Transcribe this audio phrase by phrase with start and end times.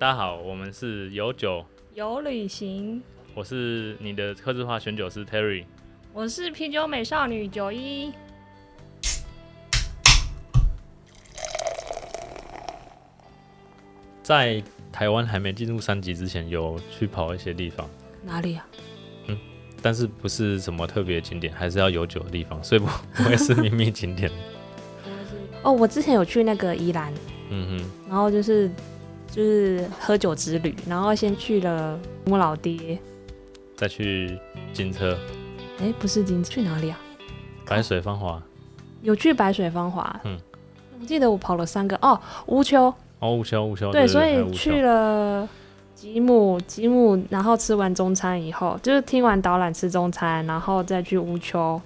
[0.00, 3.02] 大家好，我们是有酒，有旅行，
[3.34, 5.64] 我是你的客制化选酒师 Terry。
[6.12, 8.12] 我是啤酒美少女九一。
[14.22, 17.90] 在台湾还没进入三级之前，有去跑一些地方，
[18.22, 18.64] 哪里啊？
[19.26, 19.36] 嗯
[19.82, 22.86] 但是不是什么特别景点，还是要有酒的地方，所以不
[23.16, 24.30] 不会是秘密景点。
[25.64, 27.12] 哦，我之前有去那个宜兰，
[27.50, 28.70] 嗯哼然后就是
[29.30, 32.98] 就是喝酒之旅，然后先去了木老爹，
[33.76, 34.38] 再去
[34.72, 35.16] 金车、
[35.80, 36.98] 哎，不是金，去哪里啊？
[37.66, 38.42] 白水芳华、
[39.02, 40.38] 有去白水芳华，嗯，
[41.00, 41.94] 我记得我跑了三个。
[41.96, 45.46] 哦，乌丘，哦，乌丘乌丘，对，所以去了
[45.94, 51.80] 吉姆，吉姆，然后吃完中餐以后，就是听完导览吃中餐，然后再去乌丘，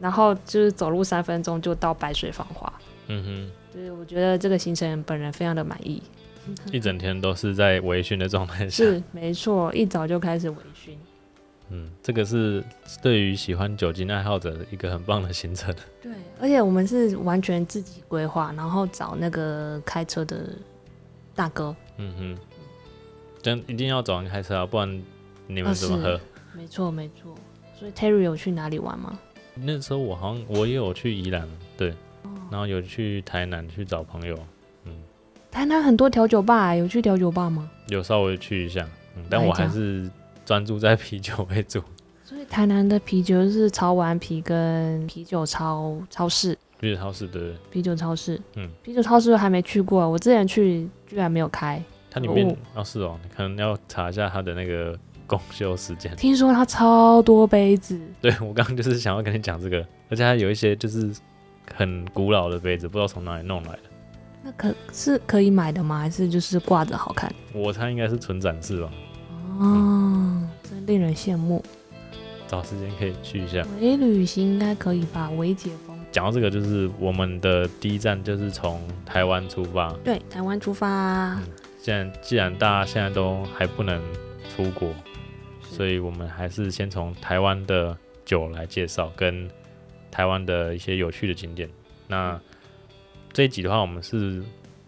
[0.00, 2.72] 然后就是走路三分钟就到白水芳华。
[3.08, 3.50] 嗯哼。
[3.74, 6.15] 就是我觉得这个行程本人非常的满意，哼，
[6.72, 8.84] 一整天都是在微醺的状态下。
[8.84, 10.96] 是没错，一早就开始微醺。
[11.70, 12.62] 嗯，这个是
[13.02, 15.74] 对于喜欢酒精爱好者的一个很棒的行程。
[16.00, 20.50] 对，而且我们是完全自己规划，然后找那个开车的
[21.34, 21.74] 大哥。
[21.96, 22.38] 嗯哼，
[23.42, 25.02] 这样一定要找人开车啊，不然
[25.48, 26.20] 你们怎么哦喝？
[26.56, 27.34] 没错，没错。
[27.78, 29.18] 所以 Terry 有去哪里玩吗？
[29.54, 31.90] 那时候我好像我也有去宜兰，对，
[32.22, 34.38] 哦然后有去台南去找朋友，
[35.56, 37.66] 台南很多调酒吧，有去调酒吧吗？
[37.88, 40.06] 有稍微去一下，嗯，但我还是
[40.44, 41.82] 专注在啤酒为主，
[42.22, 48.38] 所以台南的啤酒是潮玩啤跟啤酒超超市，啤酒超市的，啤酒超市。
[48.56, 51.82] 嗯，啤酒超市还没去过，我之前去居然没有开。
[52.10, 54.94] 它里面哦哦是哦，你可能要查一下它的那个
[55.26, 56.14] 公休时间。
[56.16, 59.78] 听说它超多杯子， 对我刚刚就是想要跟你讲这个，
[60.10, 61.10] 而且它有一些就是
[61.74, 63.80] 很古老的杯子，不知道从哪里弄来的，
[64.46, 65.98] 那可是可以买的吗？
[65.98, 67.34] 还是就是挂着好看？
[67.52, 68.88] 我猜应该是纯展示吧，
[69.58, 71.60] 哦，真令人羡慕。
[72.46, 73.66] 找时间可以去一下。
[73.80, 75.28] 微旅行应该可以吧？
[75.30, 75.98] 微解封。
[76.12, 79.92] 讲到这个，就是我们的第一站就是从台湾出发。
[80.04, 81.36] 对，台湾出发。
[81.82, 84.00] 既然既然大家现在都还不能
[84.54, 84.94] 出国，
[85.60, 89.50] 所以我们还是先从台湾的酒来介绍，跟
[90.08, 91.68] 台湾的一些有趣的景点。
[92.06, 92.40] 那
[93.36, 94.42] 这一集的话，我们是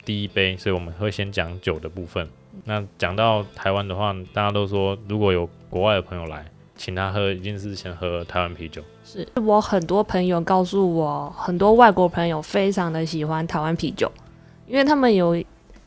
[0.06, 2.26] 第一杯，所以我们会先讲酒的部分。
[2.64, 8.82] 那讲到台湾的话，大家都说如果有国外的朋友来，请他喝，一定是先喝台湾啤酒。
[9.04, 14.10] 是我很多朋友告诉我，很多外国朋友非常的喜欢台湾啤酒，
[14.66, 15.36] 因为他们有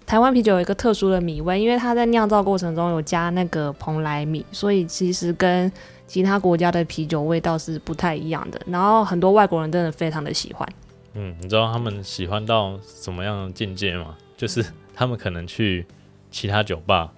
[0.05, 5.71] 台湾啤酒有一个特殊的米味，因为它在酿造过程中有加那个蓬莱米，所以其实跟
[6.05, 8.61] 其他国家的啤酒味道是不太一样的。
[8.67, 10.69] 然后很多外国人真的非常的喜欢。
[11.13, 14.17] 嗯，你知道他们喜欢到什么样的境界吗？
[14.37, 15.85] 就是他们可能去
[16.29, 17.11] 其他酒吧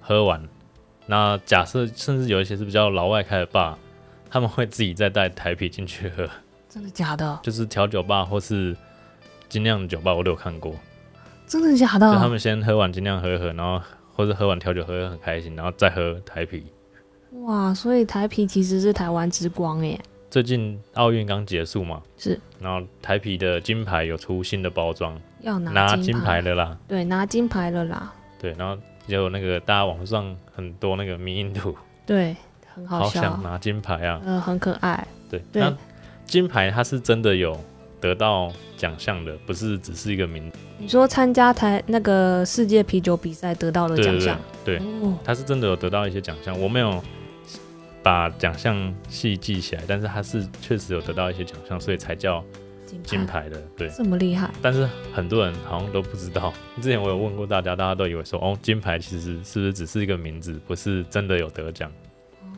[0.00, 0.46] 喝完，
[1.06, 3.78] 那假设甚至有一些是比较老外开的吧，
[4.30, 6.28] 他们会自己再带台啤进去喝，
[6.68, 7.40] 真的假的？
[7.42, 8.76] 就是调酒吧或是
[9.48, 10.74] 精酿酒吧，我都有看过。
[11.46, 12.12] 真的假的？
[12.12, 13.82] 就他们先喝完精酿喝一喝，然后
[14.14, 16.66] 或者喝完调酒喝得很开心，然后再喝台啤。
[17.44, 19.98] 哇，所以台啤其实是台湾之光耶。
[20.30, 26.76] 最近奥运刚结束嘛，是，然后台啤的金牌有出新的包装，要拿拿金金牌的啦。
[26.86, 28.12] 对，拿金牌了啦。
[28.38, 31.74] 对，然后也有那个大家网上很多那个迷因图，
[32.04, 32.36] 对，
[32.74, 34.20] 很好好，想拿金牌啊！
[34.24, 35.06] 呃，很可爱。
[35.30, 35.74] 对，對那
[36.26, 37.58] 金牌它是真的有
[37.98, 40.52] 得到奖项的，不是只是一个名。
[40.76, 47.02] 你说参加台那个世界啤酒比赛得到的对对对奖项，对，哦，它是真的有得到一些奖项，我没有
[48.08, 48.74] 把奖项
[49.10, 52.42] 系记起来，但是他是确实有得到一些奖项，所以才叫
[52.86, 53.60] 金金牌的。
[53.76, 56.50] 对，这么厉害，但是很多人好像都不知道。
[56.80, 61.92] 之前我有问过大家，大家都以为说，哦，金牌其实是不是只是一个名字，不是真的有得奖？
[62.40, 62.48] 哦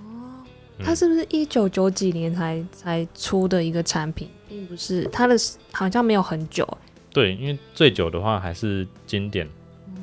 [0.84, 5.34] 它是不是一九九几年才才出的一个产品，并不是它的
[5.72, 6.64] 好像没有很久。
[7.12, 9.48] 对，因为最久的话还是经典，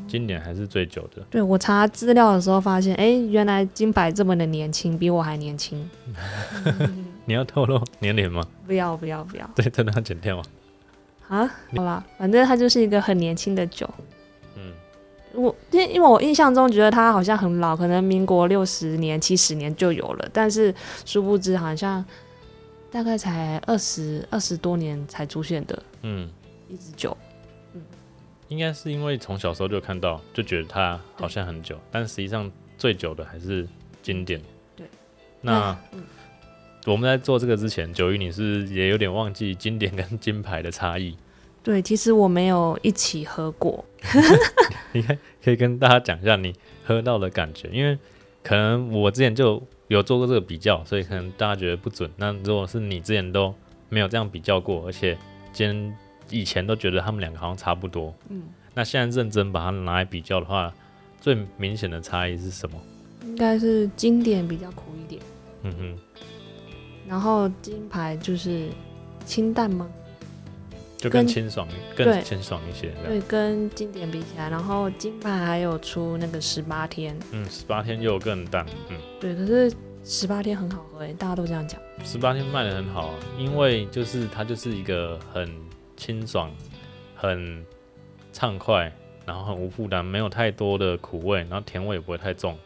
[0.08, 1.22] 经典还是最久的。
[1.30, 5.90] 对我查资料的时候发现，哎，原来金白这么的年轻，比我还年轻。
[7.26, 8.42] 你要透露年龄吗？
[8.66, 10.44] 不要不要不要对，真的要剪掉吗？
[11.28, 11.52] 啊！
[11.76, 13.90] 好啦，反正它就是一个很年轻的酒。
[14.56, 14.72] 嗯，
[15.34, 20.74] 我因为因为我印象中觉得它好像很老，可能民国六十年、七十年就有了，但是
[21.06, 22.04] 殊不知好像
[22.90, 26.30] 大概才二十二十多年才出现的嗯，
[26.70, 27.16] 一支酒。
[28.50, 33.68] 应该是因为从小时候就看到，就觉得它好像很久，但实际上最久的还是
[34.02, 34.42] 经典。
[34.76, 34.86] 对，
[35.42, 36.04] 那嗯
[36.86, 41.18] 我们在做这个之前，九一你是是也有点忘记经典跟金牌的差异？
[41.62, 43.84] 对，其实我没有一起喝过。
[44.94, 46.54] 你看，可以跟大家讲一下你
[46.86, 47.98] 喝到的感觉，因为
[48.42, 52.10] 可能我之前就有做过这个比较，所以可能大家觉得不准。
[52.16, 53.54] 那如果是你之前都
[53.90, 55.18] 没有这样比较过，而且
[55.52, 55.98] 今天
[56.30, 58.44] 以前都觉得他们两个好像差不多，嗯，
[58.74, 60.74] 那现在认真把它拿来比较的话，
[61.20, 62.80] 最明显的差异是什么？
[63.24, 65.22] 应该是经典比较苦一点，
[65.64, 65.98] 嗯哼，
[67.08, 68.68] 然后金牌就是
[69.26, 69.88] 清淡吗？
[70.98, 72.92] 就更清爽，更清爽一些。
[73.06, 79.72] 对，跟经典比起来，然后金牌还有出那个十八天，嗯，十八天又更淡，嗯，对，可是
[80.04, 81.80] 十八天很好喝诶，大家都这样讲。
[82.04, 85.48] 十八天卖的很好啊，因为就是它就是一个很
[85.98, 86.50] 清爽、
[87.16, 87.66] 很
[88.32, 88.90] 畅快，
[89.26, 92.58] 然后很无负担，没有太多的苦味，然后甜味也不会太重。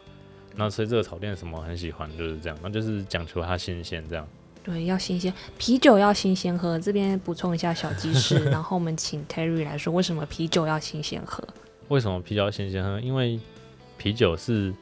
[0.54, 4.28] 那所以这个炒店什么很喜欢就是这样，那就是讲求它新鲜这样。
[4.62, 6.78] 对，要新鲜，啤酒要新鲜喝。
[6.78, 11.42] 这边补充一下小知识， 然后我们请 Terry 来说，为什么啤酒要新鲜喝？
[11.88, 13.00] 为什么啤酒要新鲜喝？
[13.00, 13.40] 因为
[13.96, 14.72] 啤酒是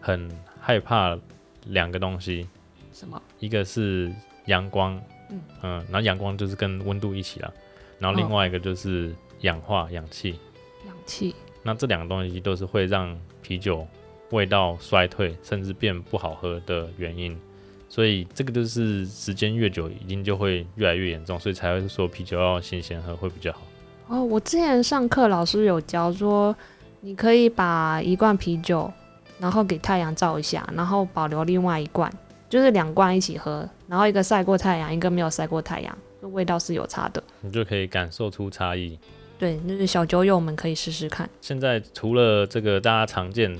[0.00, 1.18] 很害怕
[1.66, 2.48] 两个东西，
[2.92, 3.20] 什么？
[3.38, 4.10] 一个是
[4.46, 4.98] 阳光，
[5.28, 7.52] 嗯嗯，然后阳光就是跟温度一起啦，
[7.98, 10.38] 然后另哦外一个就是氧化氧气，
[10.86, 11.34] 氧气。
[11.62, 13.86] 那这两个东西都是会让啤酒
[14.30, 17.36] 味道衰退，甚至变不好喝的原因。
[17.88, 23.60] 所以这个就是时间越久，一定就会越来越严重，所以才会说啤酒要新鲜喝会比较好。
[24.08, 26.54] 哦，我之前上课老师有教说，
[27.00, 28.92] 你可以把一罐啤酒，
[29.38, 32.12] 然后给太阳照一下，然后保留另外一罐，
[32.48, 37.22] 就是两罐一起喝，然后一个晒过太阳，一个没有晒过太阳，这味道是有差的。
[37.40, 38.98] 你就可以感受出差异。
[39.38, 41.28] 对，那是小酒友们可以试试看。
[41.40, 43.54] 现在除了这个大家常见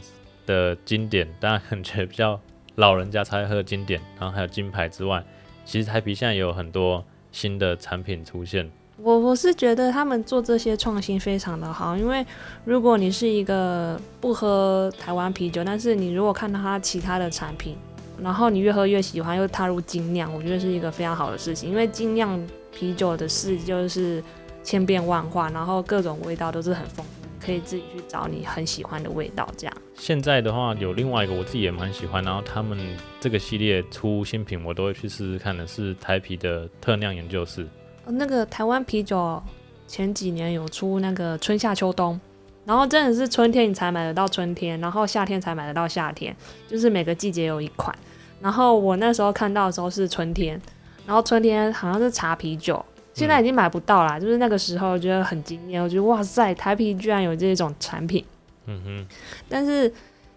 [0.46, 2.40] 的经典，大家感觉比较
[2.76, 5.22] 老人家才会喝的经典，然后还有金牌之外，
[5.64, 8.70] 其实台啤现在也有很多新的产品出现。
[8.98, 12.24] 我我是觉得他们做这些创新非常的好，因为
[12.64, 17.76] 如果你是一个不喝台湾啤酒，但是你如果看到他其他的产品，
[18.22, 21.68] 然后你越喝越喜欢，又踏入精酿，我觉得是一个非常好的事情。
[21.68, 22.40] 因为精酿
[22.72, 24.22] 啤酒的事就是
[24.62, 29.48] 千变万化，然后各种味道都是很丰富，可以自己去找你很喜欢的味道。
[29.56, 32.78] 这样，现在的话，有另外一个我自己也蛮喜欢，然后他们
[33.20, 37.64] 这个系列出新品，我都会去试试看的，是台啤的特酿研究室。
[38.06, 39.42] 哦那个台湾啤酒
[39.86, 42.18] 前几年有出那个春夏秋冬，
[42.64, 46.34] 然后真的是春天你才买得到春天，然后夏天才买得到夏天，
[46.66, 47.96] 就是每个季节有一款。
[48.40, 50.60] 然后我那时候看到的时候是春天，
[51.06, 52.84] 然后春天好像是茶啤酒，
[53.14, 54.18] 现在已经买不到啦。
[54.20, 58.24] 就是那个时候觉得很惊艳，我觉得哇塞，台啤居然有这种产品。
[58.66, 59.06] 嗯哼，
[59.48, 59.92] 但是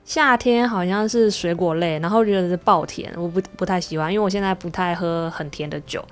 [0.05, 6.03] 夏天好像是水果类，然后觉得是爆甜，我不不太喜欢，因为我现在不太喝很甜的酒。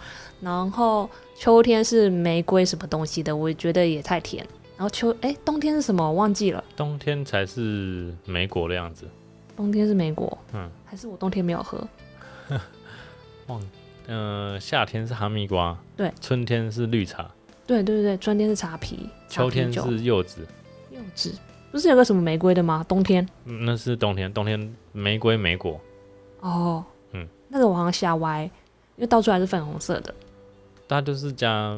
[0.42, 4.46] 然后秋天是玫瑰什么东西的，我觉得也太甜。
[4.76, 6.04] 然后秋哎，冬天是什么？
[6.04, 6.64] 我忘记了。
[6.76, 9.08] 冬天才是莓果的样子。
[9.56, 11.88] 冬天是莓果，嗯，还是我冬天没有喝？
[13.48, 13.62] 忘
[14.08, 17.30] 呃，夏天是哈密瓜，对，春天是绿茶，
[17.66, 20.48] 对对对，春天是茶皮，茶秋天是柚子，
[20.92, 21.34] 柚子，
[21.72, 22.86] 不是有个什么玫瑰的吗？
[22.88, 25.80] 冬天嗯那是冬天，冬天玫瑰莓果。
[26.40, 28.44] 哦，嗯，那个我好像瞎歪，
[28.96, 30.16] 因为倒出来是粉红色的。
[30.88, 31.78] 它就是加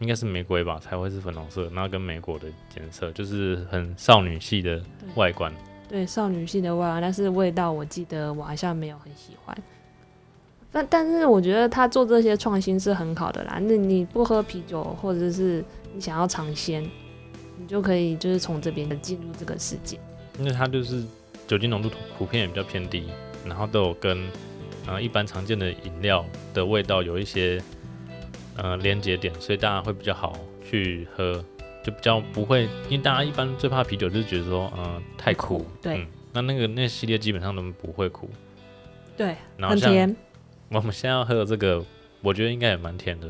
[0.00, 4.82] 应该是玫瑰吧，才会是粉红色，然后跟莓果的颜色就是很少女系的
[5.14, 5.50] 外观。
[5.88, 9.56] 对少女系的味道，但是味道我记得我好像没有很喜欢。
[10.72, 13.58] 但但是我觉得他做这些创新是很好的啦。
[13.62, 15.64] 那你不喝啤酒，或者是
[15.94, 16.82] 你想要尝鲜，
[17.58, 19.98] 你就可以就是从这边进入这个世界。
[20.38, 21.04] 因为它就是
[21.46, 21.88] 酒精浓度
[22.18, 23.04] 普遍也比较偏低，
[23.46, 24.26] 然后都有跟
[24.88, 27.62] 呃一般常见的饮料的味道有一些
[28.56, 30.36] 呃连接点，所以大家会比较好
[30.68, 31.44] 去喝，
[31.84, 35.98] 就比较不会，因为大家一般最怕啤酒就是觉得说嗯、呃太苦，对。
[35.98, 38.28] 嗯，那那个那个系列基本上都不会苦，
[39.16, 40.16] 对，然后像很甜。
[40.70, 41.84] 我们现在要喝的这个，
[42.22, 43.28] 我觉得应该也蛮甜的，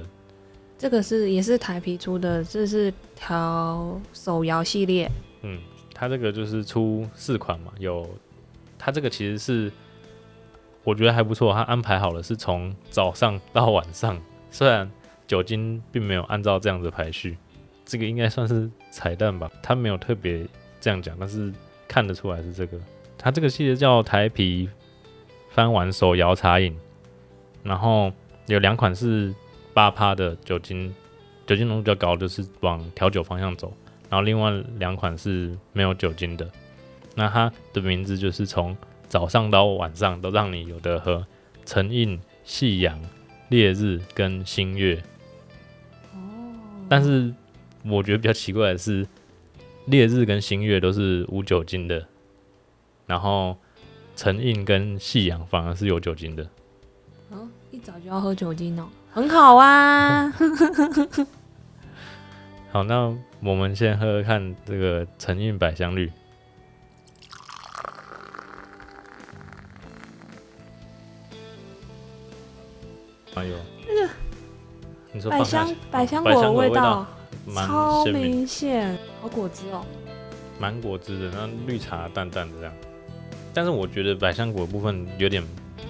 [0.78, 5.10] 这个是也是台啤出的，这是调手摇系列。
[5.42, 5.58] 嗯，
[5.92, 8.08] 它这个就是出四款嘛，有
[8.78, 9.70] 它这个其实是
[10.84, 14.18] 我觉得还不错，它安排好了是从早上到晚上，
[14.50, 14.90] 虽然
[15.26, 17.36] 酒精并没有按照这样子排序，
[17.84, 20.46] 这个应该算是彩蛋吧，他没有特别
[20.80, 21.52] 这样讲，但是
[21.86, 22.78] 看得出来是这个。
[23.18, 24.68] 它这个系列叫台啤
[25.50, 26.76] 翻玩手摇茶饮，
[27.62, 28.12] 然后
[28.46, 29.34] 有两款是
[29.72, 30.94] 八趴的酒精，
[31.46, 33.72] 酒精浓度比较高，就是往调酒方向走。
[34.10, 36.48] 然后另外两款是没有酒精的。
[37.14, 38.76] 那它的名字就是从
[39.08, 41.26] 早上到晚上都让你有的喝，
[41.64, 43.00] 晨印、夕阳、
[43.48, 45.02] 烈日跟新月。
[46.12, 46.18] 哦，
[46.88, 47.32] 但是
[47.86, 49.06] 我觉得比较奇怪的是，
[49.86, 52.06] 烈日跟星月都是无酒精的，
[53.06, 53.56] 然后
[54.16, 56.48] 陈印跟夕阳反而是有酒精的。
[57.30, 60.30] 哦，一早就要喝酒精哦，很好啊。
[62.72, 66.10] 好，那我们先喝喝看这个陈印百香绿。
[73.34, 74.08] 哎呦，那个
[75.12, 77.06] 你说百香百香果的味道
[77.46, 79.84] 蛮超明，显，好果汁哦。
[80.58, 82.72] 蛮果汁的，那绿茶淡淡的这样。
[83.52, 85.42] 但是我觉得百香果的部分有点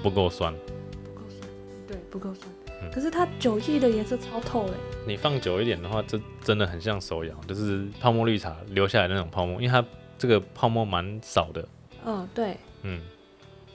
[0.03, 1.49] 不够酸，不够酸，
[1.87, 2.47] 对，不够酸。
[2.83, 4.73] 嗯可是它酒液的颜色超透嘞，
[5.07, 9.83] 你放久一点的话，这真的很像手摇，就是泡沫绿茶留下来的那种泡沫，因为它
[10.19, 11.67] 这个泡沫蛮少的，
[12.05, 12.57] 嗯，对。
[12.83, 13.01] 嗯，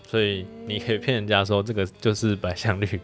[0.07, 3.01] 所以你可以骗人家说这个就是百香绿，诶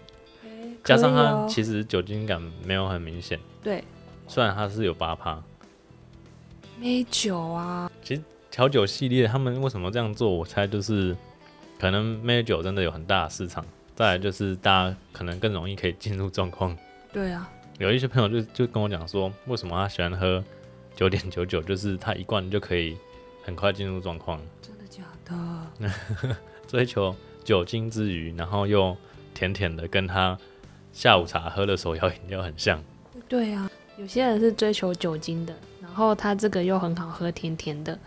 [0.84, 3.84] 加上它其实酒精感没有很明显，对
[4.28, 5.42] 虽然它是有八趴。
[6.80, 10.30] 美酒啊，其实调酒系列他们为什么这样做？
[10.30, 11.16] 我猜就是
[11.80, 13.66] 可能美酒真的有很大的市场，
[13.96, 16.76] 再来就是大家可能更容易可以进入状况。
[17.14, 20.44] 对啊，有一些朋友就就跟我讲说，为什么他喜欢喝
[20.96, 22.98] 九点九九，就是他一罐就可以
[23.44, 26.36] 很快进入状况，真的假的？
[26.68, 28.98] 追求酒精之余，然后又
[29.34, 30.38] 甜甜的，跟他
[30.92, 32.84] 下午茶喝的手摇饮料很像。
[33.30, 37.98] 对啊，有些人是追求酒精的，然后它这个又很好喝，甜甜的，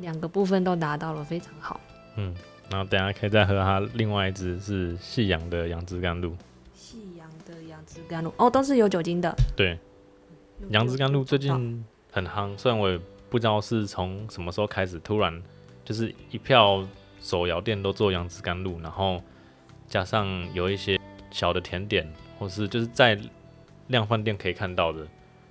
[0.00, 1.78] 两个部分都达到了，非常好。
[2.16, 2.34] 嗯，
[2.70, 6.34] 然后等下可以再喝它另外一支是细阳的杨枝甘露。
[6.74, 9.34] 细阳的杨枝甘露哦，都是有酒精的。
[9.54, 9.78] 对，
[10.70, 12.98] 杨枝甘露最近很夯，虽然我也
[13.28, 15.42] 不知道是从什么时候开始，突然
[15.84, 16.86] 就是一票
[17.20, 19.22] 手摇店都做杨枝甘露，然后
[19.86, 20.98] 加上有一些
[21.30, 23.18] 小的甜点，或是就是在
[23.92, 25.06] 量贩店可以看到的，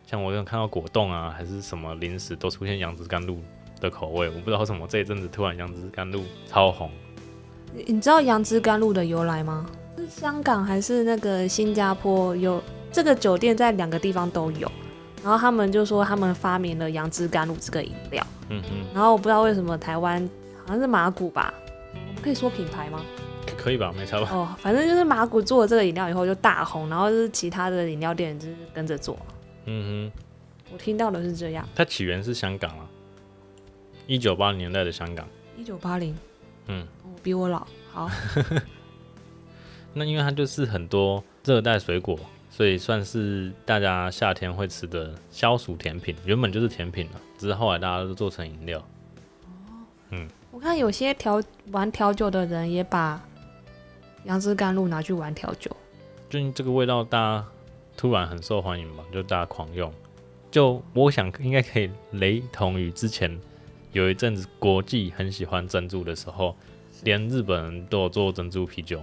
[0.05, 3.39] 像我有看到果冻啊，还是什么零食都出现杨枝甘露
[3.79, 6.91] 的口味，我不知道为什么这一阵子突然杨枝甘露超红。
[7.73, 9.65] 你你知道杨枝甘露的由来吗？
[9.95, 14.69] 是香港还是那个新加坡有这个酒店在两个地方都有，
[15.23, 20.27] 然后他们就说他们发明了杨枝甘露这个饮料，嗯嗯，然后我不知道为什么台湾
[20.65, 21.53] 好像是马古吧，
[21.93, 23.01] 我们可以说品牌吗？
[23.61, 23.93] 可可以吧？
[23.95, 24.27] 没差吧？
[24.31, 29.17] 哦，反正就是麻古做了这个饮料以后就大红，然后就是其他的饮料店就是跟着做，
[29.65, 30.21] 嗯哼。
[30.73, 31.67] 我听到的是这样。
[31.75, 32.87] 它起源是香港啊，
[34.07, 35.27] 一九八零年代的香港。
[35.57, 36.17] 一九八零，
[36.67, 38.09] 嗯，哦比我老，好，
[39.93, 42.17] 那因为它就是很多热带水果，
[42.49, 46.15] 所以算是大家夏天会吃的消暑甜品。
[46.25, 48.79] 原本就是甜品了，只是后来大家都做成饮料。
[48.79, 49.85] 哦。
[50.11, 51.41] 嗯我看有些调
[51.71, 53.21] 玩调酒的人也把
[54.25, 55.75] 杨枝甘露拿去玩调酒。
[56.29, 57.45] 最近这个味道大家
[57.97, 59.91] 突然很受欢迎吧，就大家狂用。
[60.49, 63.39] 就我想应该可以雷同于之前
[63.93, 66.55] 有一阵子国际很喜欢珍珠的时候，
[67.03, 68.99] 连日本人都有做珍珠啤酒，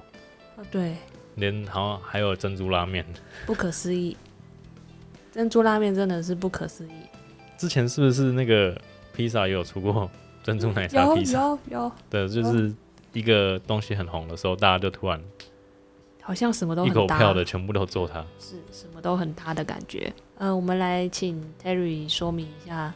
[0.56, 0.94] 啊，对，
[1.36, 3.04] 连好像还有珍珠拉面。
[3.46, 4.16] 不可思议，
[5.32, 6.90] 珍珠拉面真的是不可思议。
[7.56, 8.80] 之前是不是那个
[9.12, 10.08] 披萨也有出过
[10.42, 11.38] 珍珠奶茶有披萨？
[11.38, 12.72] 有有，对，就是
[13.12, 15.20] 一个东西很红的时候，大家就突然
[16.22, 18.24] 好像什么都一口，票的全部都做它。
[18.38, 20.12] 是什么都很搭的感觉。
[20.36, 22.92] 呃，我们来请 Terry 说明一下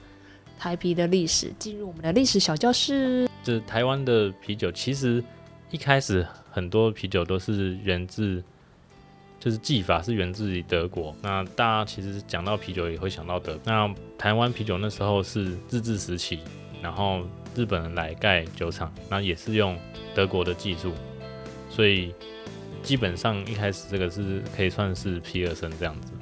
[0.59, 3.29] 台啤的历史，进入我们的历史小教室。
[3.43, 5.25] 就是台湾的啤酒，其实
[5.71, 8.45] 一开始很多啤酒都是源自，
[9.41, 11.17] 就是技法是源自于德国。
[11.23, 13.59] 那大家其实讲到啤酒也会想到德。
[13.65, 16.39] 那台湾啤酒那时候是日治时期，
[16.81, 17.23] 然后
[17.55, 19.79] 日本人来盖酒厂，那也是用
[20.15, 20.93] 德国的技术，
[21.69, 22.15] 所以
[22.83, 26.13] 基本上一开始这个是可以算是皮尔森这样子。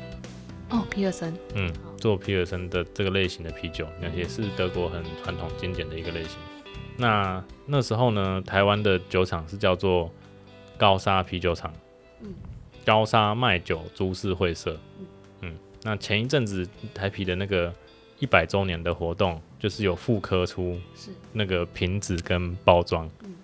[0.71, 6.39] 哦，皮尔森，嗯，做皮尔森的这个类型的啤酒，那也是德国很传统经典的一个类型。
[6.97, 10.13] 那那时候呢，台湾的酒厂是叫做
[10.77, 11.73] 高沙啤酒厂，
[12.23, 12.33] 嗯
[12.85, 14.79] 高沙卖酒株式会社，
[15.41, 17.73] 嗯，那前一阵子台啤的那个
[18.21, 23.35] 一百周年的活动，就是有复刻出是那个瓶子跟包装，嗯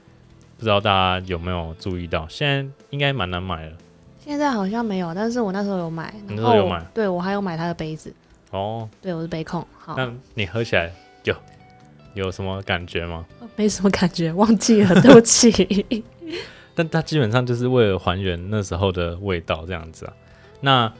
[0.58, 2.26] 不知道大家有没有注意到？
[2.28, 3.76] 现在应该蛮难买了
[4.18, 8.12] 现在好像没有，但是我那时候有买，你那时候有买对我还有买他的杯子，
[8.50, 8.88] 哦。
[9.02, 10.90] 对我是杯控，好，那你喝起来
[11.24, 11.36] 有
[12.14, 13.26] 有什么感觉吗？
[13.54, 16.04] 没什么感觉，忘记了，对不起。
[16.74, 20.12] 但它基本上就是为了还原那时候的味道这样子啊。
[20.60, 20.92] 那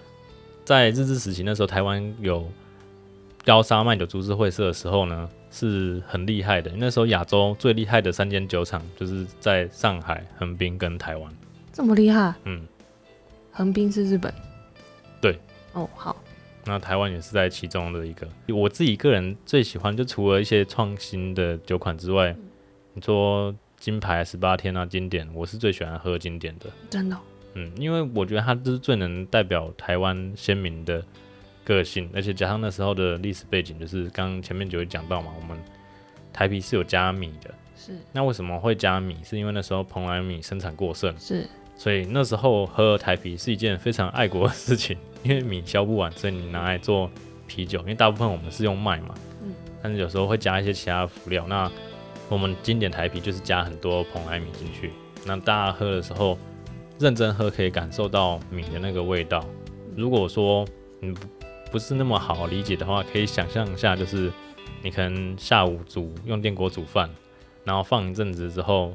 [0.65, 2.47] 在日治时期那时候，台湾有
[3.47, 6.69] 高沙麦酒株式会社的时候呢，是很厉害的。
[6.77, 11.33] 那时候亚洲最厉害的三间酒厂就是在上海、横滨跟台湾。
[11.73, 12.67] 这么厉害，嗯，
[13.53, 14.35] 横滨是日本。
[15.21, 15.39] 对。
[15.75, 16.17] 哦，好，
[16.65, 18.27] 那台湾也是在其中的一个。
[18.49, 22.35] 我自己个人最喜欢，就除了一些创新的酒款之外，
[22.95, 26.67] 你说金牌十八天啊，经典，我是最喜欢喝经典的。
[26.91, 27.17] 真的，
[27.55, 31.01] 嗯，因为我觉得它就是最能代表台湾鲜明的
[31.67, 35.59] 个性，而且加上那时候的历史背景，就是刚刚前面就会讲到嘛，我们
[36.33, 37.53] 台啤是有加米的。
[37.77, 39.17] 是那为什么会加米？
[39.25, 41.47] 是因为那时候蓬莱米生产过剩，是，
[41.77, 47.11] 所以那时候喝台啤是一件非常爱国的事情，因为米销不完，所以你拿来做
[47.47, 47.81] 啤酒。
[47.81, 51.45] 因为大部分我们是用麦嘛，嗯，但是有时候会加一些其他的辅料。
[51.49, 51.71] 那
[52.29, 54.93] 我们经典台啤就是加很多蓬莱米进去，
[55.25, 56.39] 那大家喝的时候
[56.99, 59.45] 认真喝，可以感受到米的那个味道。
[59.95, 60.67] 如果说
[61.01, 61.21] 你不
[61.71, 64.33] 不是那么好理解的话，可以想象一下，就是
[64.83, 67.11] 你可能下午煮用电锅煮饭，
[67.65, 68.95] 然后放一阵子之后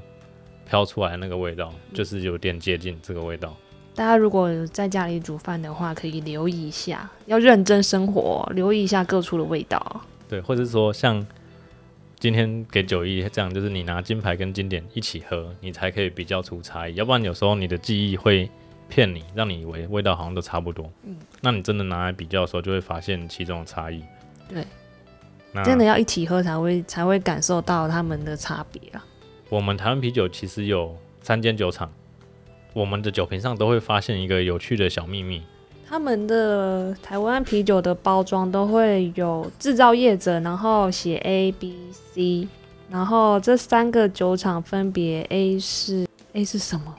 [0.67, 3.55] 飘出来那个味道，就是有点接近这个味道。
[3.93, 10.01] 大家如果在家里煮饭的话，可以留意一下，要认真生活，留意一下各处的味道。
[10.29, 11.23] 对，或者说像
[12.17, 16.95] 今天给九一这样，就是你拿金牌跟经典一起喝，你才可以比较出差异。
[16.95, 18.49] 要不然有时候你的记忆会
[18.91, 20.91] 骗你，让你以为味道好像都差不多。
[21.03, 24.03] 嗯，那你真的拿来比较的时候，就会发现其中的差异。
[24.49, 24.67] 对，
[25.63, 29.03] 真的要一起喝才会才会感受到他们的差别啊。
[29.47, 31.89] 我们台湾啤酒其实有三间酒厂，
[32.73, 35.41] 我们的酒瓶上都会发现一个有趣的小秘密。
[35.87, 42.47] 他们的台湾啤酒的包装都会有制造业者，然后写 A、B、C，
[42.89, 46.95] 然后这三个酒厂分别 A 是 A 是什么？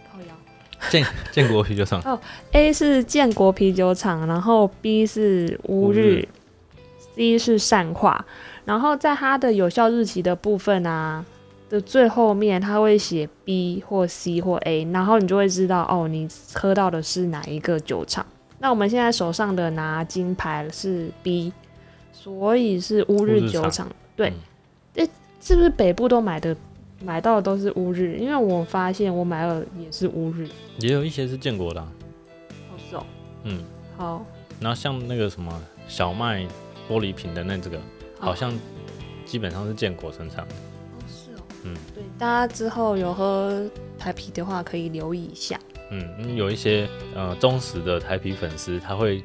[0.91, 2.19] 建建国啤酒厂，哦
[2.53, 6.21] A 是建国啤酒厂，然后 B 是乌乌日。
[6.21, 6.29] 日
[7.15, 8.25] ，C 是善化，
[8.65, 11.25] 然后在它的有效日期的部分啊
[11.69, 18.25] 的最后面，它会写 B 或 C 或 A，然后你就会知道哦，你喝到的是哪一个酒厂。
[18.59, 21.53] 那我们现在手上的拿金牌是 B，
[22.13, 23.89] 所以是乌日酒厂。
[24.17, 25.09] 对嗯。
[25.45, 26.57] 是不是北部都买的
[27.05, 28.17] 买到的都是乌日？
[28.17, 30.49] 因为我发现我买了也是乌日。
[30.79, 31.93] 也有一些是建国的啊、
[32.71, 33.05] 哦，是哦，
[33.45, 33.63] 嗯，
[33.97, 34.25] 好，
[34.61, 36.47] 然后像那个什么小麦
[36.89, 37.79] 玻璃瓶的那这个，
[38.19, 38.53] 好好像
[39.25, 40.55] 基本上是建国生产的。
[40.55, 45.59] 哦，是哦，嗯，对，大家之后有喝台啤的话，可以留意一下。
[45.91, 49.23] 嗯，嗯有一些呃忠实的台啤粉丝，他会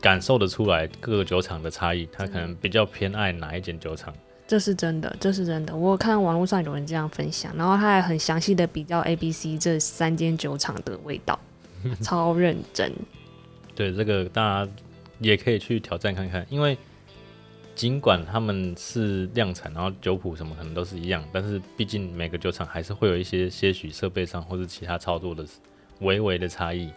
[0.00, 4.14] 感受得出来各个酒厂的差异，他可能比较偏爱哪一间酒厂。
[4.46, 5.74] 这是真的，这是真的。
[5.74, 11.38] 我有看网络上有人这样分享，然后他还很详细的比较 A、B、C 这三间酒厂的味道，
[12.00, 12.92] 超认真。
[13.74, 14.72] 对，这个大家
[15.18, 16.78] 也可以去挑战看看，因为
[17.74, 25.44] 尽管他们是量产，然后酒谱什么可能都是一样，但是毕竟每个酒厂还是会有一些些许设备上或者其他操作的
[26.00, 26.90] 微微的差异。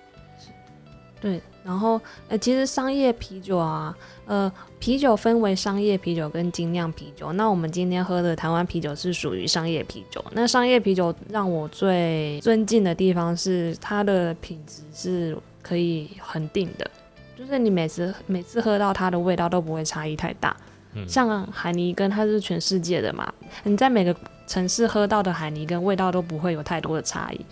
[1.22, 7.34] 对，然后呃，其实商业啤酒啊，呃，啤酒分为商业啤酒跟精酿啤酒。
[7.34, 10.24] 那我们今天喝的台湾啤酒是属于商业啤酒。
[10.32, 16.90] 那商业啤酒让我最尊敬的地方是它的品质是可以恒定的，
[17.38, 20.56] 就是你每次每次喝到它的味道都不会差异太大。
[20.96, 23.32] 嗯像海尼根它是全世界的嘛，
[23.64, 24.16] 你在每个
[24.48, 27.46] 城市喝到的海尼根味道都不会有太多的差异。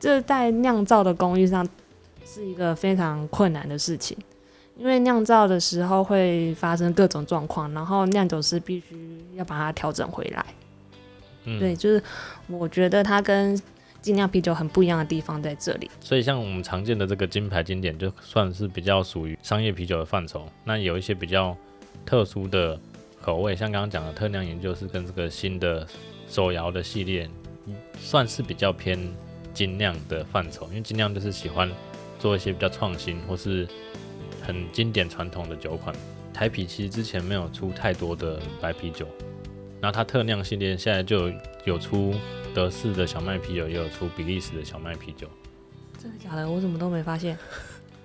[0.00, 1.68] 这在酿造的工艺上
[2.28, 4.14] 是一个非常困难的事情，
[4.76, 10.44] 因为酿造的时候会发生各种状况，然后酿酒师必须要把它调整回来。
[11.44, 12.02] 嗯，对，就是
[12.46, 13.58] 我觉得它跟
[14.02, 15.90] 精酿啤酒很不一样的地方在这里。
[16.00, 20.46] 所以像我们常见的这个金牌经典，就算是比较属于商业啤酒的范畴。
[20.64, 21.56] 那有一些比较
[22.04, 22.78] 特殊的
[23.22, 25.86] 口味，像刚刚讲的特酿研究是跟这个新的
[26.28, 27.28] 手摇的系列，
[27.66, 28.98] 嗯算是比较偏
[29.54, 30.66] 精酿的范畴。
[30.68, 31.68] 因为精酿就是喜欢
[32.18, 33.66] 做一些比较创新或是
[34.42, 35.94] 很经典传统的酒款。
[36.34, 39.06] 台啤其实之前没有出太多的白啤酒，
[39.80, 42.14] 然后它特酿系列现在就有有出
[42.54, 45.28] 德式的小麦啤酒，也有出比利时的小麦啤酒。
[46.00, 46.48] 真的假的？
[46.48, 47.36] 我怎么都没发现。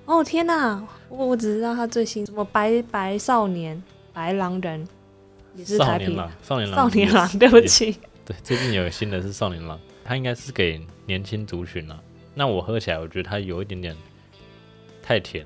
[0.06, 0.84] 哦天哪！
[1.10, 4.88] 我我只知道它最新什么白白少年、白狼人，
[5.56, 7.40] 也是台啤少年郎，少年郎，少年郎。
[7.40, 12.04] 对不起，对，最近有新的是少年郎，它应该是给年轻族群了。
[12.34, 13.96] 那我喝起来，我觉得它有一点点
[15.02, 15.46] 太甜。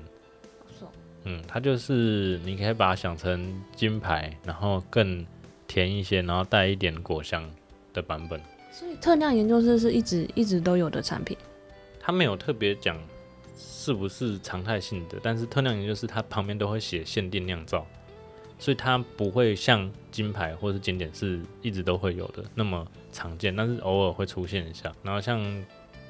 [1.24, 5.26] 嗯，它就是你可以把它想成金牌，然后更
[5.66, 7.48] 甜一些，然后带一点果香
[7.92, 8.40] 的版本。
[8.70, 11.36] 所以特酿研究室是一直一直都有的产品。
[12.00, 12.96] 它没有特别讲
[13.58, 17.86] 是不是常态性的，但是特酿研究室它旁边都会写限定酿造，
[18.58, 24.90] 所以它不会像金牌或是经典是一直都会有的那么常见，但是偶尔会出现一下。
[25.02, 25.38] 然后像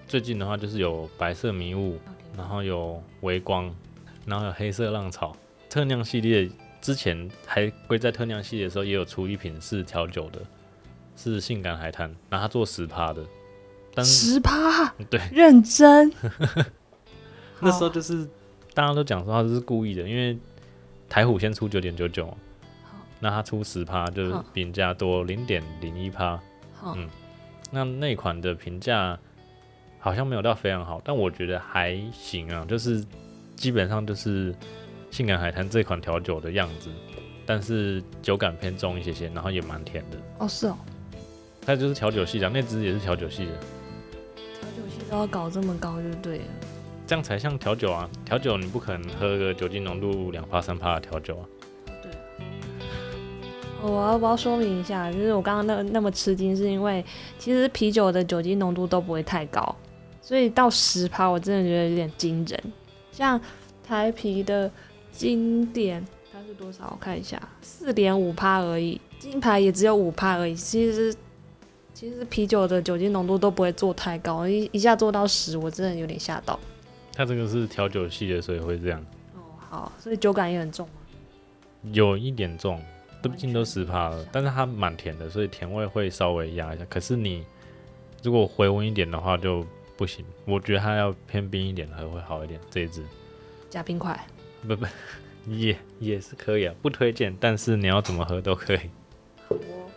[0.09, 1.99] 最近的话，就是有白色迷雾，
[2.35, 3.73] 然后有微光，
[4.25, 5.37] 然后有黑色浪潮，
[5.69, 10.41] 特酿系列之前还归在特酿系列的时候，也有出一瓶是调酒的，
[11.15, 13.23] 是性感海滩，然后它做十趴的，
[13.95, 16.11] 但是十趴，对，认真。
[17.61, 18.27] 那时候就是
[18.73, 20.39] 大家都讲说他是故意的，因为
[21.07, 22.35] 台虎先出九点九九，
[23.21, 24.43] 那他出十趴，就是好。
[24.55, 26.41] 比人家多零点零一趴。
[26.73, 26.95] 好。
[26.97, 27.11] 嗯。
[27.71, 29.19] 那那款的评价
[30.01, 33.05] 好像没有到非常好，但我觉得还行啊，就是
[33.57, 34.55] 基本上就是
[35.11, 36.91] 性感海滩这款调酒的样子，
[37.45, 40.17] 但是酒感偏重一些些，然后也蛮甜的。
[40.39, 40.77] 哦是哦，
[41.63, 43.53] 它就是调酒系的，那支也是调酒系的，
[44.61, 46.45] 调酒系都要搞这么高就对了。
[47.07, 48.09] 这样才像调酒啊。
[48.25, 51.45] 调酒你不可能喝个酒精浓度两帕三帕的调酒啊。
[52.03, 52.13] 对。
[53.83, 57.05] 哦我要不要说明一下，就是我刚刚那那么吃惊，是因为
[57.39, 59.75] 其实啤酒的酒精浓度都不会太高，
[60.29, 62.63] 所以到十趴我真的觉得有点惊人。
[63.11, 63.41] 像
[63.83, 64.71] 台啤的
[65.11, 66.91] 经典，它是多少？
[66.93, 70.55] 我看一下，四点五趴而已，金牌也只有五趴而已。
[70.55, 71.17] 其实
[71.95, 76.61] 其实啤酒的酒精浓度都不会做太高，一一下做到十，我真的有点吓到。
[77.15, 79.03] 它这个是调酒系的，所以会这样，
[79.35, 80.93] 哦，好，所以酒感也很重吗？
[81.93, 82.79] 有一点重，
[83.23, 86.85] 毕竟都十趴了，但是它蛮甜的，所以甜味会稍微压一下。
[86.91, 87.47] 可是你
[88.23, 89.65] 如果回温一点的话就
[89.99, 92.59] 不行，我觉得它要偏冰一点喝会好一点。
[92.71, 93.05] 这一支
[93.69, 94.19] 加冰块。
[94.67, 94.87] 不不
[95.51, 98.81] 也也是可以啊，不推荐，但是你要怎么喝都可以。
[99.49, 99.91] 好哦。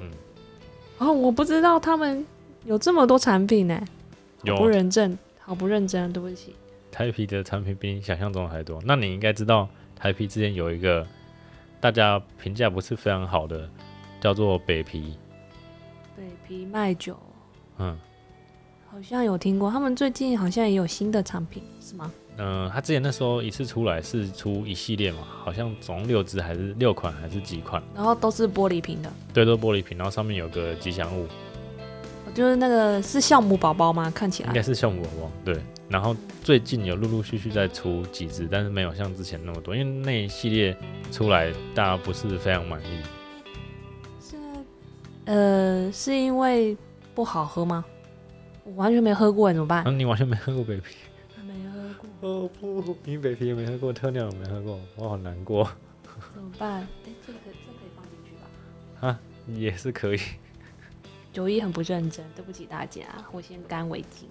[0.00, 0.10] 嗯。
[0.98, 2.26] 哦，我不知道他们
[2.64, 3.82] 有这么多产品呢，
[4.42, 6.54] 有不认真，好不认真，对不起。
[6.92, 11.06] 台啤的产品比你想象中的还多，那你应该知道台啤之前有一个
[11.80, 13.70] 大家评价不是非常好的，
[14.20, 15.16] 叫做北啤。
[16.16, 17.16] 北啤卖酒
[17.78, 17.96] 嗯
[18.90, 22.10] 好像有听过，他们最近好像也有新的产品，是吗？
[22.38, 27.82] 嗯、呃，他之前那时候一次出来是出一系列嘛，好像总共六支还是六款还是几款？
[27.94, 31.26] 然后都是玻璃瓶的，对，都是玻璃瓶，然后上面有个吉祥物，
[32.34, 34.10] 就是那个是酵母宝宝吗？
[34.10, 35.30] 看起来应该是酵母宝宝。
[35.44, 40.74] 对，然后最近有陆陆续续在出几支，但是没有像之前那么多，因为那一系列
[41.12, 43.02] 出来大家不是非常满意。
[44.18, 44.36] 是
[45.26, 46.74] 呃，是因为
[47.14, 47.84] 不好喝吗？
[48.68, 50.96] 我完全没喝过，怎么办你完全没喝过北啤？
[51.46, 55.66] 没喝过，哦不，你北啤也没喝过，特酿也没喝过，我好难过。
[56.34, 56.82] 怎么办？
[56.82, 56.86] 哎，
[57.26, 59.08] 这个可这可以放进去吧？
[59.08, 59.18] 啊
[59.54, 60.20] 也是可以。
[61.32, 63.02] 九一很不认真，对不起大家，
[63.32, 64.28] 我先干为敬。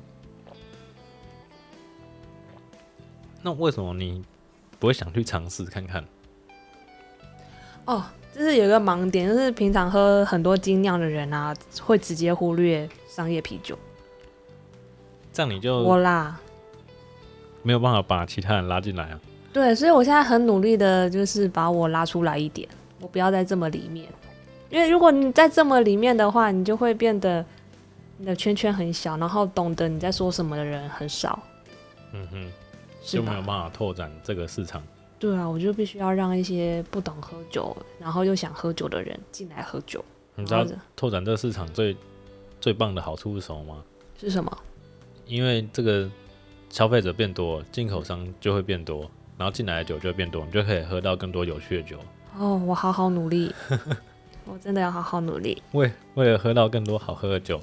[3.41, 4.23] 那为什么你
[4.77, 6.05] 不会想去尝试看看？
[7.85, 8.03] 哦，
[8.35, 13.77] 就是有一个盲点，就是平常喝很多精酿的人啊，会直接忽略商业啤酒。
[15.37, 16.35] 这样你就我啦，
[17.61, 19.19] 没有办法把其他人拉进来啊。
[19.53, 22.67] 对，所以我现在很努力的，就是把我拉出来一点，
[22.99, 24.09] 我不要在这么里面。
[24.71, 27.45] 因为如果你在这么里面的话，你就会变得
[28.17, 31.37] 你的圈圈很小，然后懂得你在说什么的人很少，
[32.13, 32.51] 嗯哼，
[33.03, 33.41] 就没有？
[33.43, 34.81] 办法拓展这个市场。
[35.19, 40.03] 对啊，我就必须要让一些不懂喝酒，然后又想喝酒的人进来喝酒。
[40.33, 41.95] 你知道拓展这个市场最
[42.59, 43.83] 最棒的好处是什么吗？
[44.19, 44.57] 是什么？
[45.27, 46.09] 因为这个
[46.69, 51.97] 消费者变多，进口商就会变多，然后进来的酒就会变多，你就可以喝到更多有趣的酒。
[52.37, 53.53] 哦，我好好努力，
[54.45, 55.61] 我真的要好好努力。
[55.73, 57.61] 为为了喝到更多好喝的酒，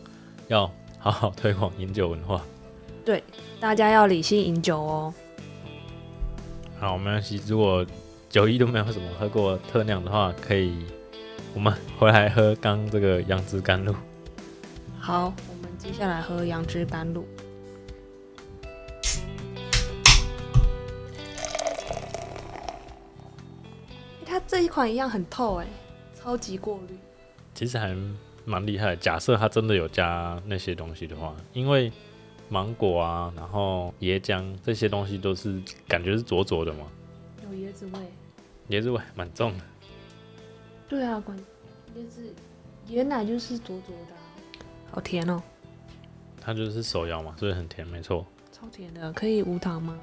[0.48, 2.42] 要好好推广饮酒文化。
[3.04, 3.22] 对
[3.60, 5.14] 大家要理性饮酒哦。
[6.78, 7.40] 好，没关系。
[7.46, 7.86] 如果
[8.28, 10.74] 酒一都没有什么喝过特酿的话，可以
[11.54, 13.94] 我们回来喝刚这个杨枝甘露。
[14.98, 17.24] 好，我们接下来喝杨枝甘露。
[24.34, 25.66] 它这一款一样很透哎，
[26.12, 26.98] 超级过滤。
[27.54, 27.96] 其实还
[28.44, 28.96] 蛮厉害的。
[28.96, 31.92] 假设它真的有加那些东西的话，因为
[32.48, 36.80] 芒果啊，然后椰浆这些东西都是感觉是浊浊的嘛，
[37.44, 38.00] 有椰子味。
[38.70, 39.64] 椰子味蛮重的。
[40.88, 41.38] 对啊，管
[41.96, 42.34] 椰子
[42.88, 44.18] 椰奶就是浊浊的、啊，
[44.90, 45.40] 好甜哦，
[46.40, 48.26] 它就是手摇嘛，所以很甜，没错。
[48.50, 49.96] 超甜的，可以无糖吗？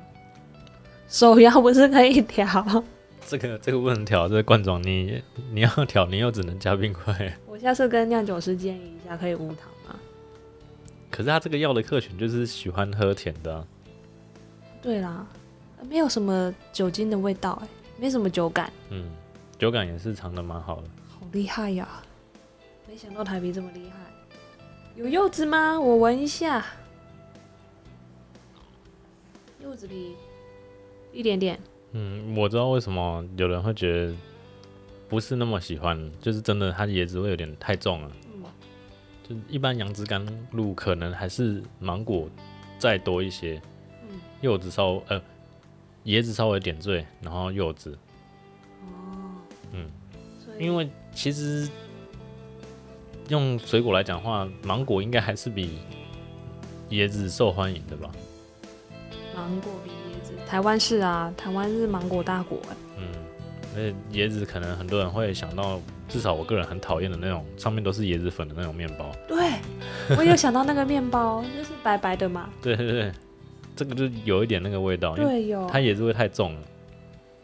[1.09, 2.81] 手摇不是可以调？
[3.27, 7.37] 这个这个不能调，这个罐装你你要调，你又只能加冰块。
[7.47, 9.95] 我下次跟酿酒师建议一下，可以无糖吗？
[11.09, 13.67] 可是他这个药的客群就是喜欢喝甜的啊、
[14.81, 15.25] 对啦，
[15.89, 19.09] 没有什么酒精的味道哎，没什么酒感，嗯，
[19.57, 20.87] 酒感也是尝的蛮好的。
[21.07, 21.87] 好厉害呀！
[22.87, 23.97] 没想到台啤这么厉害。
[24.95, 25.79] 有柚子吗？
[25.79, 26.65] 我闻一下。
[29.61, 30.15] 柚子皮，
[31.13, 31.57] 一点点，
[31.93, 34.13] 嗯，我知道为什么有人会觉得
[35.09, 38.11] 不是那么喜欢，就是真的它椰子味有点太重了。
[38.33, 38.43] 嗯。
[39.27, 42.29] 就一般杨枝甘露可能还是芒果
[42.79, 43.61] 再多一些，
[44.09, 44.19] 嗯。
[44.41, 45.21] 柚子稍呃
[46.05, 47.97] 椰子稍微点缀，然后柚子，
[48.81, 49.35] 哦，
[49.73, 49.89] 嗯，
[50.59, 51.69] 因为其实
[53.27, 55.77] 用水果来讲的话，芒果应该还是比
[56.89, 58.09] 椰子受欢迎的吧？
[59.35, 59.91] 芒果比
[60.51, 62.75] 台湾是啊，台湾是芒果大国哎。
[62.97, 63.07] 嗯，
[63.73, 69.09] 而且椰子可能很多人会想到，至少我个人很讨厌的那种，上面都是椰子粉的那种面包。
[69.29, 69.49] 对，
[70.17, 72.49] 我有想到那个面包，就是白白的嘛。
[72.61, 73.13] 对对对，
[73.77, 76.61] 这个就有一点那个味道，对，有它椰子味太重了，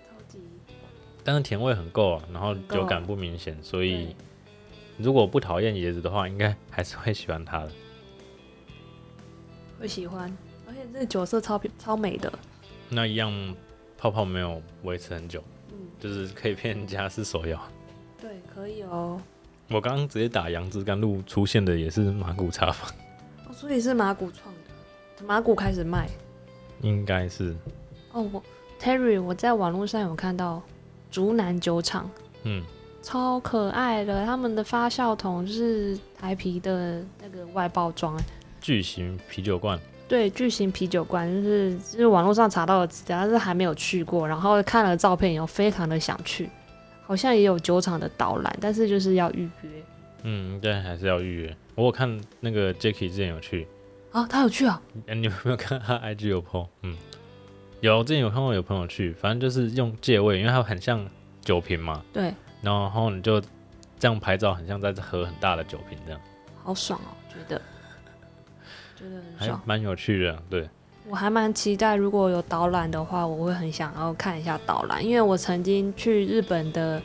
[0.09, 0.39] 超级
[1.23, 4.13] 但是甜味很够啊，然后酒感不明显，所以
[4.97, 7.71] 如果不讨厌椰子的话，应该还是会喜欢它的。
[9.79, 10.29] 会喜欢，
[10.67, 12.29] 而且这个酒色超超美的。
[12.89, 13.55] 那一样
[13.97, 17.61] 泡泡没有维持很久，嗯，就是可以骗人家是手摇。
[18.19, 19.21] 对，可以哦。
[19.69, 22.89] 我刚刚直接打杨枝甘露出现的也是马古茶坊，
[23.47, 26.09] 哦所以是马古创的，马古开始卖。
[26.81, 27.55] 应该是，
[28.13, 28.43] 哦，我
[28.79, 30.61] Terry，我在网络上有看到
[31.11, 32.09] 竹南酒厂，
[32.43, 32.63] 嗯，
[33.01, 38.23] 超可爱的，他们的发酵桶是台啤的那个外包装，哎
[38.61, 46.49] 巨型啤酒罐，对，巨型啤酒罐，就是就是网络上查到的资料，但是还没有去过，然后看了照片以后非常的想去，
[47.05, 49.69] 好像也有酒厂的导览，但是就是要预约。
[50.23, 51.57] 嗯，对还是要预约。
[51.75, 53.67] 我有看那个 Jacky 之前有去，
[54.11, 54.81] 啊，他有去啊？
[55.07, 56.67] 哎、 你有没有看他 IG 有 po？
[56.81, 56.97] 嗯，
[57.81, 61.05] 有，之前有看过有朋友去，反正就是用借位，因为它很像
[61.41, 63.39] 酒瓶嘛，对，然后你就
[63.99, 66.19] 这样拍照，很像在喝很大的酒瓶这样，
[66.63, 67.61] 好爽哦，觉得
[68.97, 69.61] 觉得很还爽。
[69.65, 70.41] 蛮有趣的。
[70.49, 70.69] 对，
[71.07, 77.01] 我还蛮期待，如果有导览的话，我会很想要看一下导览，因为我曾经去日本的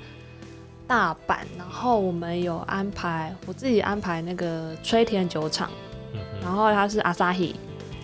[0.87, 5.71] 大阪，然后我们有安排我自己安排那个吹田酒厂，
[6.15, 7.55] 嗯然后它是 Asahi，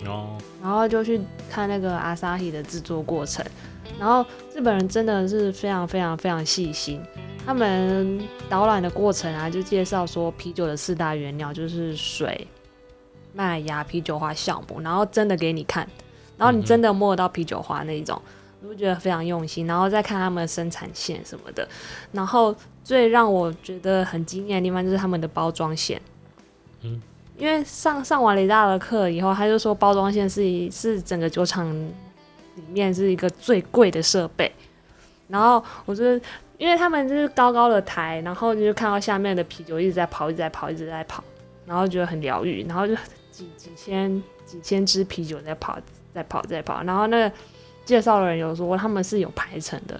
[0.05, 3.45] 哦，然后就去看那个 Asahi 的制作过程，
[3.99, 4.25] 然后
[4.55, 7.01] 日本人真的是非常非常非常细心。
[7.45, 12.47] 他们导览的过程啊，就介绍说啤酒的四大原料就是水、
[13.33, 15.87] 麦芽、啤酒花、酵母，然后真的给你看，
[16.37, 18.21] 然后你真的摸得到啤酒花那一种，
[18.61, 19.67] 我就觉得非常用心。
[19.67, 21.67] 然后再看他们的生产线什么的，
[22.11, 26.01] 然后最让我觉得很惊艳的地方就是他们的包装线。
[26.81, 27.01] 嗯，
[27.37, 31.71] 因为上上完雷大的课以后，他就说包装线是一是整个酒厂
[32.55, 34.51] 里面是一个最贵的设备。
[35.27, 36.03] 然后我就
[36.57, 41.23] 因为他们就是高高的台，然后就看到下面的啤酒一直在跑，一直在跑，一直在跑，
[41.65, 42.95] 然后觉得很疗愈，然后就
[43.39, 45.77] 几几千几千支啤酒在跑，
[46.13, 46.83] 在跑，在跑。
[46.83, 47.35] 然后那个
[47.85, 49.95] 介绍的人有说他们是有排程的，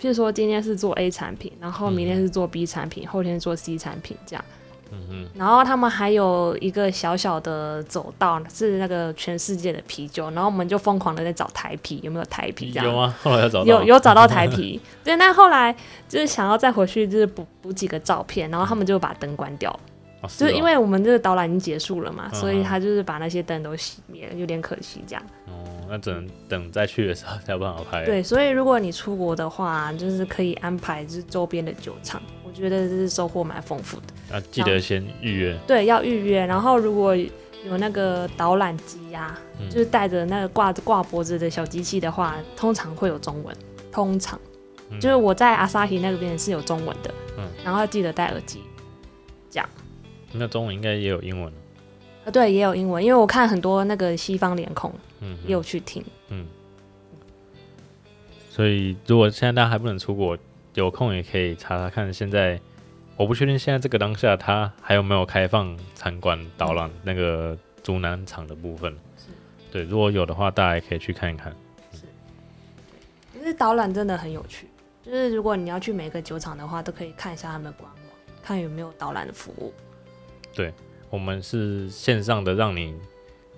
[0.00, 4.44] 譬如说今天是做 A 产品，然后明天是做 B 产品，后天做 C 产品这样。
[4.92, 12.88] 嗯哼，然后他们还有一个小小的走道，是那个全世界的啤酒，然后我们就疯狂的在找台啤，有没有台啤这样？
[12.88, 13.12] 有啊？
[13.20, 15.74] 后来有找到，有有找到台啤，对，那后来
[16.08, 19.76] 就是想要再回去，就是补补几个照片，然后他们就把灯关掉，
[20.22, 25.22] 哦，就是哦因为我们这个导览已经结束了嘛，嗯所以他就是把那些灯都熄灭了，有点可惜这样。
[25.46, 34.36] 哦，那只能等再去的时候才有办法拍。，对，所以如果你出国的话，就是可以安排就是周边的酒厂，我觉得这是收获蛮丰富的。
[34.36, 35.56] 啊，记得先预约。
[35.66, 43.54] 对，要预约，然后如果有那个导览机呀、嗯就是带着那个挂挂脖子的小机器的话，通常会有中文。
[43.92, 44.38] 通常
[44.90, 48.62] 嗯就是我在阿萨希那边是有中文的，嗯然后记得戴耳机。
[50.38, 51.52] 那中文应该也有英文。
[52.24, 56.04] 啊，对，也有英文，因为我看很多那个西方脸孔嗯，也有去听。
[56.28, 56.46] 嗯。
[58.50, 60.36] 所以如果现在大家还不能出国，
[60.74, 62.12] 有空也可以查查看。
[62.12, 62.60] 现在
[63.16, 68.96] 我不确定现在这个当下它还有没有开放参观导览那个竹南厂的部分。
[69.70, 71.54] 对，如果有的话，大家也可以去看一看。
[71.92, 72.00] 是
[73.32, 74.66] 其实导览真的很有趣，
[75.04, 78.10] 就是如果你要去每个酒厂的话，都可以看一下他们的官网，
[78.42, 79.72] 看有没有导览的服务。
[81.10, 82.94] 我们是线上的让你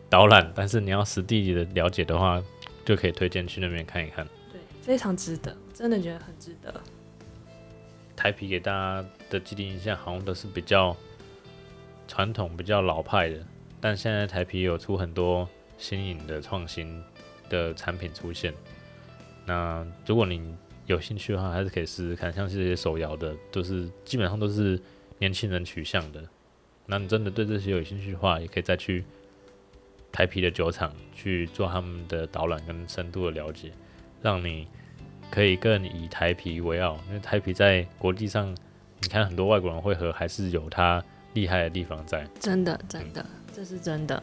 [0.09, 2.43] 导览，但是你要实地的了解的话，
[2.85, 4.27] 就可以推荐去那边看一看。
[4.53, 6.81] 对，非常值得，真的觉得很值得。
[8.15, 10.97] 台皮给大家的既定印象好像都是比较
[12.07, 13.47] 传统、比较老派的，
[13.81, 17.03] 但现在台皮有出很多新颖的创新
[17.49, 18.53] 的产品出现。
[19.47, 20.55] 那如果你
[20.87, 24.81] 有兴趣的话，还是可以试试看，像是这些手摇的，都是基本上都是
[25.19, 26.23] 年轻人取向的。
[26.91, 29.05] 那你真的对这些有兴趣的话，也可以再去
[30.11, 33.71] 台啤的酒厂去做他们的导览跟深度的了解，
[34.23, 34.67] 让你
[35.31, 38.51] 可以更以台啤为傲，因为台啤在国际上，
[39.03, 42.27] 你看很多外国人会喝，还是有它厉害的地方在。
[42.41, 44.23] 真的真的，这是真的。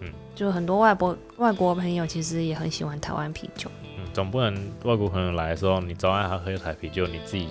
[0.00, 3.70] 嗯，就很多外国外国朋友其实也很喜欢台湾啤酒。
[3.96, 4.54] 嗯，总不能
[4.84, 7.48] 外国朋友来的时候，你招待他喝台啤，酒你自己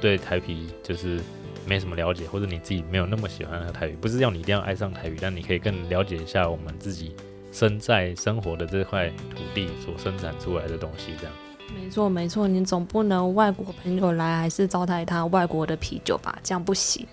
[0.00, 1.20] 对台啤就是
[1.68, 7.14] 没什么了解，或者你自己没有那么喜欢喝台语，不是要你一定要爱上台语，但你可以更了解一下我们自己
[7.52, 11.32] 身在生活的这块土地所生产出来的东西，这样。
[11.74, 16.38] 没错没错，你总不能外国朋友来还是招待他外国的啤酒吧？
[16.42, 17.06] 这样不行。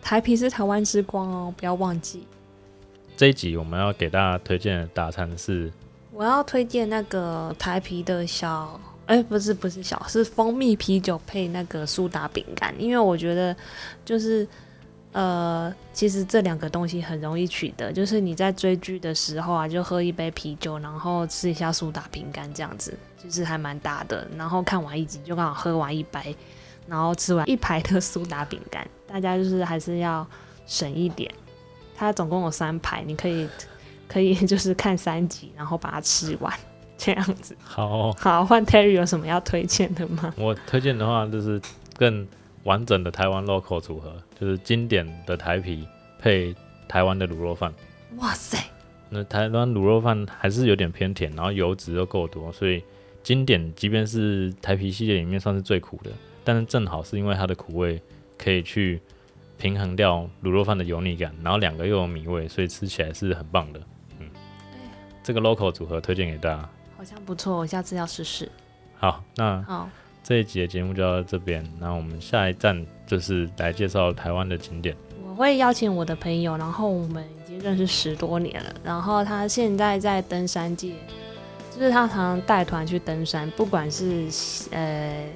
[0.00, 2.26] 台啤是台湾之光哦，不要忘记。
[3.16, 5.72] 这一集我们要给大家推荐的大餐是，
[6.12, 8.80] 我要推荐那个台啤的小，
[9.12, 13.54] 哎、不是不是小，是蜂蜜啤酒配那个苏打饼干，因为我觉得
[14.06, 14.48] 就是
[15.12, 24.26] 呃，其实这两个东西很容易取得，就是你在追剧的时候啊，就喝一杯啤酒，然后吃一下苏打饼干这样子，就是还蛮搭的。
[24.38, 26.34] 然后看完一集就刚好喝完一杯，
[26.86, 30.26] 然后吃完一排的苏打饼干，大家就是还是要
[30.66, 31.30] 省一点。
[31.94, 33.46] 它总共有三排，你可以
[34.08, 36.50] 可以就是看三集，然后把它吃完，
[37.02, 37.56] 这样子。
[37.64, 40.32] 好，好，换 Terry 有什么要推荐的吗？
[40.36, 41.60] 我推荐的话就是
[41.96, 42.24] 更
[42.62, 45.84] 完整的台湾 local 组合，就是经典的台皮
[46.20, 46.54] 配
[46.86, 47.74] 台湾的卤肉饭。
[48.18, 48.56] 哇塞，
[49.08, 52.84] 那台湾卤肉饭还是有点偏甜，然后油脂又够多，所以
[53.24, 56.10] 经典即便是台皮系列里面算是最苦的，
[56.44, 58.00] 但是正好是因为它的苦味
[58.38, 59.00] 可以去
[59.58, 63.80] 平衡掉卤肉饭的油腻感，然后两个又有米味，所以吃起来是很棒的。
[64.20, 64.28] 嗯，
[65.24, 66.68] 这个 local 组合推荐给大家。
[67.02, 68.48] 好像不错，我下次要试试。
[68.94, 69.88] 好，那好，
[70.22, 74.96] 这一集的节目就到这边，那我们下一站就是来介绍台湾的景点。
[75.26, 80.92] 我会邀请我的朋友，然后我们已经认识十多年了，然后他现在在登山界，
[81.72, 84.28] 就是他常常带团去登山，不管是
[84.70, 85.26] 呃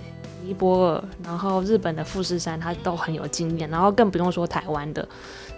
[0.45, 5.09] 尼泊尔，然后日本的富士山，他都很有经验，然后更不用说台湾的，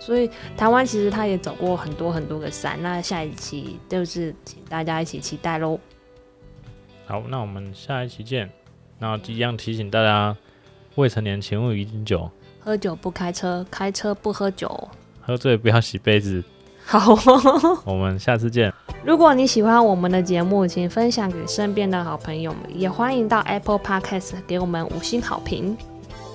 [0.01, 5.79] 所以台湾其实他也走过很多很多个山，那下一期就是请大家一起期待喽。
[7.09, 8.51] 好，那我们下一期见。
[8.99, 10.37] 那一样提醒大家，
[10.97, 14.89] 未成年请勿饮酒，喝酒不开车，开车不喝酒。
[15.23, 16.45] 喝醉不要洗杯子。
[16.85, 17.17] 好，
[17.87, 18.71] 我们下次见。
[19.03, 25.75] 如果你喜欢我们的节目，请分享给身边的好朋友们，也欢迎到 Apple Podcast 给我们五星好评。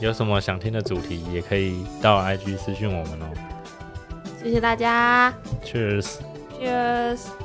[0.01, 3.29] 有什么想听的主题，也可以到 IG 私讯我们哦。
[4.41, 5.31] 谢谢大家
[5.63, 6.17] Cheers。
[6.59, 7.42] ，Cheers。